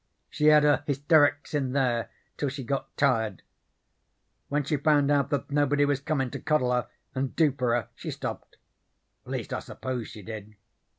She 0.31 0.45
had 0.45 0.63
her 0.63 0.83
hysterics 0.87 1.53
in 1.53 1.73
there 1.73 2.09
till 2.35 2.49
she 2.49 2.63
got 2.63 2.97
tired. 2.97 3.43
When 4.49 4.63
she 4.63 4.77
found 4.77 5.11
out 5.11 5.29
that 5.29 5.51
nobody 5.51 5.85
was 5.85 5.99
comin' 5.99 6.31
to 6.31 6.39
coddle 6.39 6.71
her 6.73 6.87
and 7.13 7.35
do 7.35 7.51
for 7.51 7.75
her 7.75 7.87
she 7.93 8.09
stopped. 8.09 8.57
At 9.27 9.31
least 9.33 9.53
I 9.53 9.59
suppose 9.59 10.07
she 10.07 10.23
did. 10.23 10.55